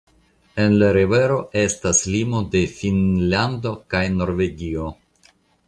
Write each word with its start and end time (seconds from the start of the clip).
En 0.61 0.77
la 0.83 0.87
rivero 0.95 1.35
estas 1.65 1.99
limo 2.15 2.41
de 2.57 2.63
Finnlando 2.79 3.77
kaj 3.95 4.05
Norvegio. 4.17 4.91